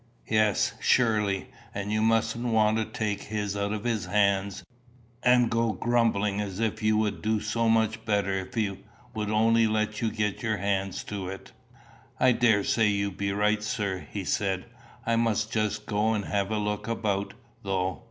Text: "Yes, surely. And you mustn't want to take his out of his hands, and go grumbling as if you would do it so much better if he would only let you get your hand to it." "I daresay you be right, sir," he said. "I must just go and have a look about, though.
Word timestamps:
"Yes, 0.31 0.73
surely. 0.79 1.51
And 1.75 1.91
you 1.91 2.01
mustn't 2.01 2.43
want 2.47 2.77
to 2.77 2.85
take 2.85 3.21
his 3.21 3.55
out 3.55 3.71
of 3.71 3.83
his 3.83 4.07
hands, 4.07 4.63
and 5.21 5.47
go 5.51 5.73
grumbling 5.73 6.41
as 6.41 6.59
if 6.59 6.81
you 6.81 6.97
would 6.97 7.21
do 7.21 7.37
it 7.37 7.43
so 7.43 7.69
much 7.69 8.03
better 8.03 8.33
if 8.33 8.55
he 8.55 8.79
would 9.13 9.29
only 9.29 9.67
let 9.67 10.01
you 10.01 10.09
get 10.09 10.41
your 10.41 10.57
hand 10.57 10.93
to 11.05 11.27
it." 11.27 11.51
"I 12.19 12.31
daresay 12.31 12.87
you 12.87 13.11
be 13.11 13.31
right, 13.31 13.61
sir," 13.61 14.03
he 14.11 14.23
said. 14.23 14.65
"I 15.05 15.17
must 15.17 15.53
just 15.53 15.85
go 15.85 16.15
and 16.15 16.25
have 16.25 16.49
a 16.49 16.57
look 16.57 16.87
about, 16.87 17.35
though. 17.61 17.99